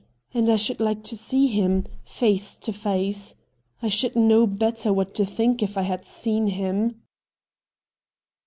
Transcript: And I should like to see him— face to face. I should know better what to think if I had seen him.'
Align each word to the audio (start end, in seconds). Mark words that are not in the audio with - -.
And 0.33 0.49
I 0.49 0.55
should 0.55 0.79
like 0.79 1.03
to 1.03 1.15
see 1.15 1.45
him— 1.45 1.85
face 2.21 2.55
to 2.57 2.73
face. 2.73 3.35
I 3.83 3.89
should 3.89 4.15
know 4.15 4.47
better 4.47 4.91
what 4.91 5.13
to 5.13 5.25
think 5.27 5.61
if 5.61 5.77
I 5.77 5.83
had 5.83 6.05
seen 6.05 6.47
him.' 6.47 7.03